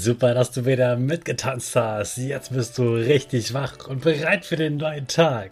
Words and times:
Super, 0.00 0.32
dass 0.32 0.50
du 0.50 0.64
wieder 0.64 0.96
mitgetanzt 0.96 1.76
hast. 1.76 2.16
Jetzt 2.16 2.54
bist 2.54 2.78
du 2.78 2.94
richtig 2.94 3.52
wach 3.52 3.86
und 3.86 4.00
bereit 4.00 4.46
für 4.46 4.56
den 4.56 4.78
neuen 4.78 5.06
Tag. 5.06 5.50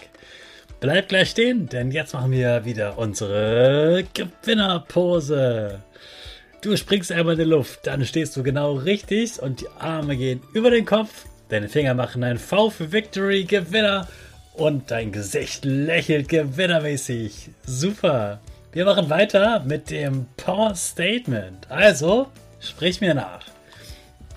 Bleib 0.81 1.11
gleich 1.11 1.29
stehen, 1.29 1.69
denn 1.69 1.91
jetzt 1.91 2.15
machen 2.15 2.31
wir 2.31 2.65
wieder 2.65 2.97
unsere 2.97 4.07
Gewinnerpose. 4.15 5.83
Du 6.63 6.75
springst 6.79 7.13
einmal 7.13 7.35
in 7.35 7.41
die 7.41 7.45
Luft, 7.45 7.87
dann 7.87 8.07
stehst 8.07 8.39
du 8.39 8.43
genau 8.43 8.77
richtig 8.77 9.39
und 9.43 9.61
die 9.61 9.69
Arme 9.81 10.17
gehen 10.17 10.41
über 10.55 10.71
den 10.71 10.87
Kopf. 10.87 11.27
Deine 11.51 11.69
Finger 11.69 11.93
machen 11.93 12.25
ein 12.25 12.39
V 12.39 12.71
für 12.71 12.91
Victory, 12.91 13.45
Gewinner 13.45 14.09
und 14.55 14.91
dein 14.91 15.13
Gesicht 15.13 15.67
lächelt 15.67 16.31
gewinnermäßig. 16.31 17.51
Super. 17.67 18.41
Wir 18.73 18.87
machen 18.87 19.11
weiter 19.11 19.61
mit 19.61 19.91
dem 19.91 20.25
Power 20.39 20.75
Statement. 20.75 21.71
Also, 21.71 22.29
sprich 22.61 23.03
mir 23.03 23.13
nach. 23.13 23.58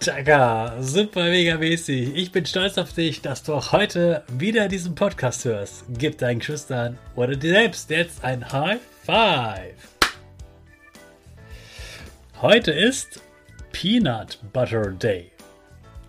Chaka, 0.00 0.80
super 0.80 1.24
mega 1.24 1.56
mäßig. 1.56 2.14
Ich 2.14 2.30
bin 2.30 2.46
stolz 2.46 2.78
auf 2.78 2.92
dich, 2.92 3.20
dass 3.20 3.42
du 3.42 3.52
auch 3.52 3.72
heute 3.72 4.22
wieder 4.28 4.68
diesen 4.68 4.94
Podcast 4.94 5.44
hörst. 5.44 5.84
Gib 5.88 6.18
deinen 6.18 6.38
Geschwistern 6.38 6.96
oder 7.16 7.34
dir 7.34 7.50
selbst 7.50 7.90
jetzt 7.90 8.22
ein 8.22 8.52
High 8.52 8.78
Five. 9.04 9.74
Heute 12.40 12.70
ist 12.70 13.20
Peanut 13.72 14.38
Butter 14.52 14.92
Day. 14.92 15.32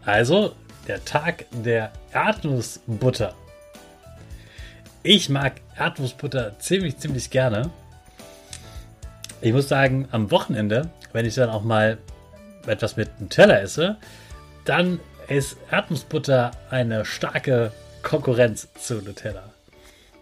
Also 0.06 0.56
der 0.88 1.04
Tag 1.04 1.46
der 1.52 1.92
Erdnussbutter. 2.14 3.34
Ich 5.02 5.30
mag 5.30 5.62
Erdnussbutter 5.76 6.60
ziemlich, 6.60 7.00
ziemlich 7.00 7.32
gerne. 7.32 7.72
Ich 9.42 9.52
muss 9.52 9.68
sagen, 9.68 10.08
am 10.12 10.30
Wochenende, 10.30 10.92
wenn 11.12 11.26
ich 11.26 11.34
dann 11.34 11.50
auch 11.50 11.64
mal 11.64 11.98
etwas 12.68 12.98
mit 12.98 13.20
Nutella 13.20 13.60
esse, 13.60 13.98
dann 14.66 15.00
ist 15.28 15.58
Erdnussbutter 15.72 16.52
eine 16.70 17.06
starke 17.06 17.72
Konkurrenz 18.04 18.68
zu 18.74 18.96
Nutella. 18.96 19.54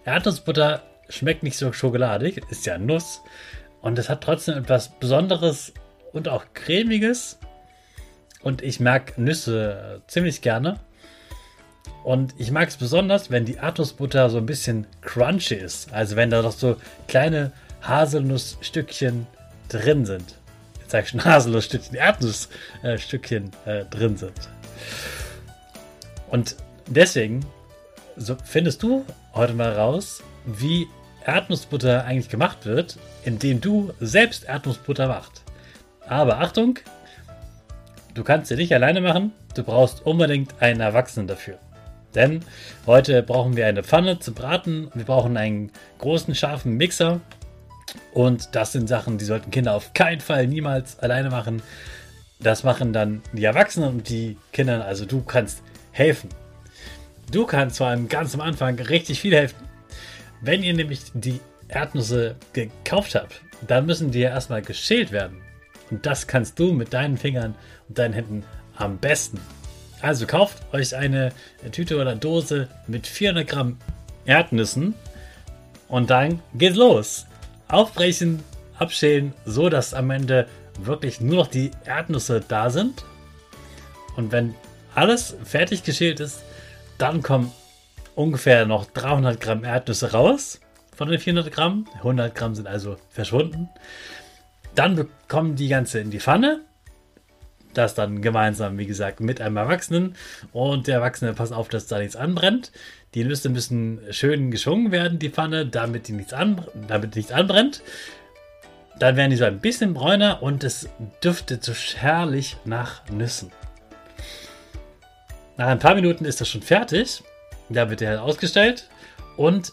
Erdnussbutter 0.06 0.84
schmeckt 1.10 1.44
nicht 1.44 1.58
so 1.58 1.72
schokoladig, 1.72 2.42
ist 2.50 2.66
ja 2.66 2.78
Nuss 2.78 3.22
und 3.82 3.98
es 4.00 4.10
hat 4.10 4.22
trotzdem 4.22 4.58
etwas 4.58 4.90
Besonderes 5.00 5.74
und 6.14 6.28
auch 6.28 6.46
cremiges. 6.54 7.38
Und 8.42 8.62
ich 8.62 8.80
mag 8.80 9.18
Nüsse 9.18 10.02
ziemlich 10.08 10.42
gerne. 10.42 10.80
Und 12.04 12.34
ich 12.38 12.52
mag 12.52 12.70
es 12.70 12.78
besonders, 12.78 13.32
wenn 13.32 13.46
die 13.46 13.56
Erdnussbutter 13.56 14.30
so 14.30 14.38
ein 14.38 14.46
bisschen 14.46 14.88
crunchy 15.02 15.56
ist. 15.56 15.92
Also 15.92 16.16
wenn 16.16 16.30
da 16.30 16.42
noch 16.42 16.54
so 16.54 16.78
kleine 17.08 17.52
Haselnussstückchen 17.82 19.28
drin 19.70 20.06
sind 20.06 20.36
sag 20.88 21.04
ich 21.04 21.10
schon, 21.10 21.24
Haselnussstückchen, 21.24 21.96
Erdnussstückchen 21.96 23.52
äh, 23.66 23.86
drin 23.86 24.18
sind. 24.18 24.50
Und 26.30 26.56
deswegen 26.88 27.46
so 28.18 28.36
findest 28.44 28.84
du 28.84 29.06
heute 29.34 29.54
mal 29.54 29.74
raus, 29.74 30.24
wie 30.46 30.88
Erdnussbutter 31.26 32.06
eigentlich 32.06 32.30
gemacht 32.30 32.66
wird, 32.66 32.98
indem 33.24 33.62
du 33.62 33.94
selbst 34.00 34.46
Erdnussbutter 34.46 35.08
machst. 35.08 35.44
Aber 36.08 36.40
Achtung, 36.40 36.80
du 38.14 38.24
kannst 38.24 38.48
sie 38.50 38.56
nicht 38.56 38.74
alleine 38.74 39.02
machen, 39.02 39.34
du 39.54 39.64
brauchst 39.64 40.06
unbedingt 40.06 40.62
einen 40.62 40.80
Erwachsenen 40.82 41.28
dafür. 41.28 41.60
Denn 42.16 42.40
heute 42.88 43.22
brauchen 43.22 43.56
wir 43.56 43.68
eine 43.68 43.84
Pfanne 43.84 44.20
zum 44.20 44.34
Braten, 44.34 44.90
wir 44.94 45.06
brauchen 45.06 45.38
einen 45.38 45.72
großen 46.00 46.34
scharfen 46.34 46.78
Mixer 46.78 47.20
und 48.14 48.56
das 48.56 48.72
sind 48.72 48.88
Sachen, 48.88 49.18
die 49.18 49.26
sollten 49.26 49.52
Kinder 49.52 49.74
auf 49.74 49.94
keinen 49.94 50.22
Fall 50.22 50.48
niemals 50.48 51.00
alleine 51.00 51.30
machen. 51.30 51.62
Das 52.40 52.64
machen 52.64 52.94
dann 52.94 53.22
die 53.34 53.46
Erwachsenen 53.46 53.90
und 53.90 54.10
die 54.10 54.38
Kinder. 54.54 54.86
Also 54.86 55.06
du 55.06 55.22
kannst 55.22 55.62
helfen. 55.92 56.30
Du 57.32 57.46
kannst 57.46 57.78
vor 57.78 57.88
allem 57.88 58.08
ganz 58.08 58.34
am 58.34 58.42
Anfang 58.42 58.80
richtig 58.80 59.22
viel 59.22 59.36
helfen. 59.36 59.60
Wenn 60.42 60.64
ihr 60.64 60.74
nämlich 60.74 61.02
die 61.14 61.40
Erdnüsse 61.68 62.36
gekauft 62.54 63.16
habt, 63.16 63.42
dann 63.68 63.86
müssen 63.86 64.12
die 64.12 64.20
ja 64.20 64.30
erstmal 64.30 64.62
geschält 64.62 65.12
werden. 65.12 65.42
Und 65.90 66.06
das 66.06 66.28
kannst 66.28 66.60
du 66.60 66.74
mit 66.74 66.94
deinen 66.94 67.18
Fingern 67.18 67.56
und 67.88 67.98
deinen 67.98 68.14
Händen 68.14 68.44
am 68.76 68.98
besten. 68.98 69.40
Also 70.02 70.28
kauft 70.28 70.62
euch 70.74 70.96
eine 70.96 71.32
Tüte 71.72 72.00
oder 72.00 72.16
Dose 72.16 72.68
mit 72.86 73.08
400 73.08 73.48
Gramm 73.48 73.78
Erdnüssen 74.26 74.94
und 75.88 76.10
dann 76.10 76.42
geht's 76.54 76.76
los 76.76 77.26
aufbrechen, 77.68 78.44
abschälen, 78.78 79.34
so 79.46 79.70
dass 79.70 79.94
am 79.94 80.10
Ende 80.10 80.48
wirklich 80.80 81.22
nur 81.22 81.38
noch 81.38 81.48
die 81.48 81.72
Erdnüsse 81.86 82.44
da 82.48 82.70
sind. 82.70 83.06
Und 84.16 84.32
wenn 84.32 84.56
alles 84.96 85.36
fertig 85.44 85.84
geschält 85.84 86.20
ist, 86.20 86.42
dann 86.98 87.22
kommen 87.22 87.52
ungefähr 88.16 88.66
noch 88.66 88.86
300 88.86 89.40
Gramm 89.40 89.64
Erdnüsse 89.64 90.12
raus 90.12 90.60
von 90.96 91.10
den 91.10 91.20
400 91.20 91.54
Gramm. 91.54 91.88
100 91.98 92.34
Gramm 92.34 92.56
sind 92.56 92.68
also 92.68 92.98
verschwunden. 93.10 93.70
Dann 94.74 94.96
bekommen 94.96 95.56
die 95.56 95.68
ganze 95.68 96.00
in 96.00 96.12
die 96.12 96.20
Pfanne. 96.20 96.62
Das 97.78 97.94
dann 97.94 98.24
gemeinsam, 98.24 98.80
wie 98.80 98.88
gesagt, 98.88 99.20
mit 99.20 99.40
einem 99.40 99.58
Erwachsenen. 99.58 100.16
Und 100.52 100.88
der 100.88 100.96
Erwachsene 100.96 101.34
passt 101.34 101.54
auf, 101.54 101.70
dass 101.70 101.86
da 101.86 102.00
nichts 102.00 102.16
anbrennt. 102.16 102.72
Die 103.14 103.24
Nüsse 103.24 103.50
müssen 103.50 104.00
schön 104.10 104.50
geschwungen 104.50 104.92
werden, 104.92 105.20
die 105.20 105.30
Pfanne, 105.30 105.68
damit, 105.68 106.08
die 106.08 106.14
nichts, 106.14 106.34
an, 106.34 106.66
damit 106.88 107.16
nichts 107.16 107.32
anbrennt. 107.32 107.84
Dann 108.98 109.16
werden 109.16 109.30
die 109.30 109.38
so 109.38 109.46
ein 109.46 109.60
bisschen 109.60 109.94
bräuner 109.94 110.42
und 110.42 110.64
es 110.64 110.90
duftet 111.22 111.64
so 111.64 111.74
herrlich 111.74 112.58
nach 112.66 113.08
Nüssen. 113.12 113.52
Nach 115.58 115.68
ein 115.68 115.78
paar 115.78 115.94
Minuten 115.94 116.26
ist 116.26 116.42
das 116.42 116.50
schon 116.50 116.64
fertig. 116.64 117.22
Da 117.70 117.92
wird 117.92 118.02
er 118.02 118.24
ausgestellt 118.24 118.90
und 119.36 119.72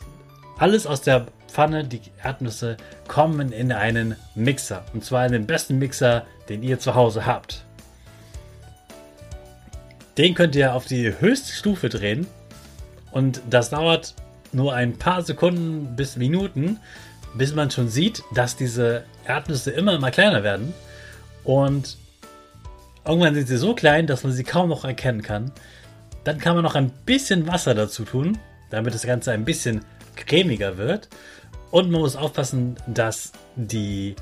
alles 0.59 0.87
aus 0.87 1.01
der 1.01 1.29
Pfanne, 1.49 1.85
die 1.85 2.03
Erdnüsse, 2.23 2.77
kommen 3.09 3.51
in 3.51 3.73
einen 3.73 4.17
Mixer. 4.35 4.85
Und 4.93 5.07
zwar 5.07 5.25
in 5.25 5.33
den 5.33 5.47
besten 5.47 5.79
Mixer, 5.79 6.27
den 6.51 6.63
ihr 6.63 6.79
zu 6.79 6.95
Hause 6.95 7.25
habt. 7.25 7.64
Den 10.17 10.35
könnt 10.35 10.55
ihr 10.55 10.75
auf 10.75 10.87
die 10.87 11.13
höchste 11.21 11.53
Stufe 11.53 11.89
drehen 11.89 12.27
und 13.11 13.41
das 13.51 13.71
dauert 13.71 14.15
nur 14.53 14.75
ein 14.75 14.97
paar 14.97 15.23
Sekunden 15.23 15.97
bis 15.97 16.17
Minuten, 16.17 16.79
bis 17.35 17.55
man 17.55 17.71
schon 17.71 17.89
sieht, 17.89 18.23
dass 18.33 18.57
diese 18.57 19.05
Erdnüsse 19.27 19.73
immer 19.73 19.95
immer 19.95 20.11
kleiner 20.11 20.43
werden 20.43 20.73
und 21.43 21.97
irgendwann 23.05 23.35
sind 23.35 23.49
sie 23.49 23.57
so 23.57 23.75
klein, 23.75 24.07
dass 24.07 24.25
man 24.25 24.33
sie 24.33 24.45
kaum 24.45 24.69
noch 24.69 24.85
erkennen 24.85 25.23
kann. 25.23 25.53
Dann 26.25 26.39
kann 26.39 26.55
man 26.55 26.65
noch 26.65 26.75
ein 26.75 26.91
bisschen 27.05 27.47
Wasser 27.47 27.75
dazu 27.75 28.05
tun, 28.05 28.39
damit 28.71 28.95
das 28.95 29.07
Ganze 29.07 29.33
ein 29.33 29.45
bisschen 29.45 29.85
cremiger 30.17 30.79
wird. 30.79 31.09
Und 31.71 31.91
man 31.91 32.01
muss 32.01 32.17
aufpassen, 32.17 32.77
dass 32.87 33.33
die 33.57 34.15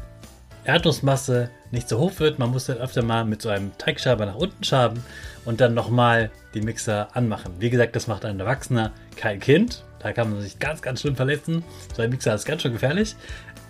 Erdnussmasse 0.65 1.51
nicht 1.71 1.89
so 1.89 1.99
hoch 1.99 2.19
wird. 2.19 2.39
Man 2.39 2.51
muss 2.51 2.67
dann 2.67 2.79
öfter 2.79 3.03
mal 3.03 3.25
mit 3.25 3.43
so 3.43 3.49
einem 3.49 3.77
Teigschaber 3.79 4.27
nach 4.27 4.37
unten 4.37 4.63
schaben 4.63 5.03
und 5.45 5.61
dann 5.61 5.75
nochmal 5.75 6.31
die 6.55 6.61
Mixer 6.61 7.09
anmachen. 7.15 7.53
Wie 7.59 7.71
gesagt, 7.71 7.97
das 7.97 8.07
macht 8.07 8.25
ein 8.25 8.39
Erwachsener, 8.39 8.93
kein 9.17 9.41
Kind. 9.41 9.85
Da 9.99 10.13
kann 10.13 10.31
man 10.31 10.41
sich 10.41 10.59
ganz, 10.59 10.83
ganz 10.83 11.01
schön 11.01 11.17
verletzen. 11.17 11.65
So 11.97 12.03
ein 12.03 12.11
Mixer 12.11 12.35
ist 12.35 12.45
ganz 12.45 12.63
schön 12.63 12.73
gefährlich. 12.73 13.17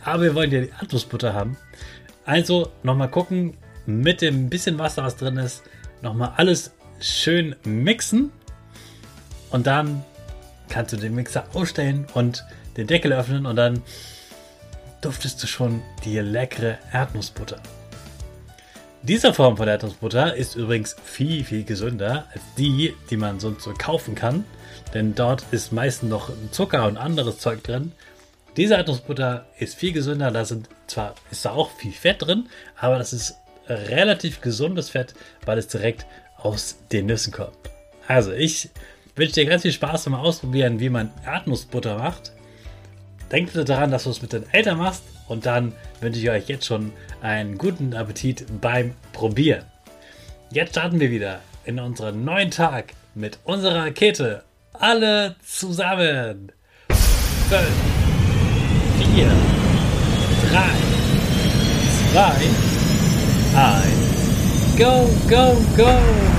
Aber 0.05 0.23
wir 0.23 0.35
wollen 0.35 0.51
ja 0.51 0.63
die 0.63 0.71
Erdnussbutter 0.81 1.33
haben. 1.33 1.57
Also 2.25 2.71
nochmal 2.83 3.11
gucken, 3.11 3.57
mit 3.87 4.21
dem 4.21 4.49
bisschen 4.49 4.79
Wasser, 4.79 5.03
was 5.03 5.17
drin 5.17 5.37
ist, 5.37 5.63
nochmal 6.03 6.33
alles 6.37 6.73
schön 7.01 7.57
mixen. 7.65 8.33
Und 9.51 9.67
dann 9.67 10.05
kannst 10.69 10.93
du 10.93 10.97
den 10.97 11.15
Mixer 11.15 11.45
ausstellen 11.53 12.07
und 12.15 12.45
den 12.77 12.87
Deckel 12.87 13.13
öffnen 13.13 13.45
und 13.47 13.57
dann 13.57 13.83
duftest 15.03 15.43
du 15.43 15.47
schon 15.47 15.83
die 16.05 16.19
leckere 16.19 16.79
Erdnussbutter. 16.93 17.61
Diese 19.03 19.35
Form 19.35 19.57
von 19.57 19.67
Erdnussbutter 19.67 20.35
ist 20.37 20.55
übrigens 20.55 20.97
viel, 21.05 21.45
viel 21.45 21.65
gesünder 21.65 22.27
als 22.33 22.43
die, 22.57 22.95
die 23.11 23.17
man 23.17 23.41
sonst 23.41 23.65
so 23.65 23.75
kaufen 23.77 24.15
kann. 24.15 24.45
Denn 24.95 25.15
dort 25.15 25.45
ist 25.51 25.73
meistens 25.73 26.09
noch 26.09 26.31
Zucker 26.53 26.87
und 26.87 26.97
anderes 26.97 27.39
Zeug 27.39 27.65
drin. 27.65 27.93
Diese 28.57 28.75
Erdnussbutter 28.75 29.47
ist 29.59 29.75
viel 29.75 29.93
gesünder. 29.93 30.31
Da 30.31 30.45
sind 30.45 30.69
zwar 30.87 31.15
ist 31.31 31.45
da 31.45 31.51
auch 31.51 31.71
viel 31.73 31.93
Fett 31.93 32.23
drin, 32.23 32.49
aber 32.77 32.99
das 32.99 33.13
ist 33.13 33.35
relativ 33.67 34.41
gesundes 34.41 34.91
Fett, 34.91 35.15
weil 35.45 35.59
es 35.59 35.67
direkt 35.69 36.07
aus 36.37 36.77
den 36.93 37.07
Nüssen 37.07 37.33
kommt. 37.33 37.57
Also 38.07 38.33
ich 38.33 38.71
wünsche 39.17 39.35
dir 39.35 39.47
ganz 39.47 39.63
viel 39.63 39.73
Spaß 39.73 40.05
beim 40.05 40.15
Ausprobieren, 40.15 40.81
wie 40.81 40.91
man 40.91 41.11
Erdnussbutter 41.25 41.99
macht. 41.99 42.33
Denkt 43.33 43.55
bitte 43.55 43.65
daran, 43.65 43.91
dass 43.91 44.05
du 44.05 44.11
es 44.11 44.21
mit 44.21 44.35
den 44.35 44.45
Eltern 44.53 44.77
machst 44.77 45.03
und 45.27 45.47
dann 45.47 45.73
wünsche 46.01 46.21
ich 46.21 46.29
euch 46.29 46.49
jetzt 46.49 46.67
schon 46.67 46.93
einen 47.23 47.57
guten 47.57 47.95
Appetit 47.95 48.45
beim 48.61 48.95
Probieren. 49.15 49.65
Jetzt 50.51 50.73
starten 50.73 51.01
wir 51.01 51.11
wieder 51.11 51.41
in 51.65 51.81
unseren 51.81 52.27
neuen 52.27 52.51
Tag 52.51 52.93
mit 53.15 53.39
unserer 53.45 53.87
Rakete. 53.87 54.45
Alle 54.75 55.37
zusammen. 55.47 56.53
5, 56.91 57.63
4, 59.15 59.33
3, 60.51 60.61
2, 62.13 62.21
1. 63.57 64.13
Go, 64.79 65.09
go, 65.29 65.57
go! 65.77 66.32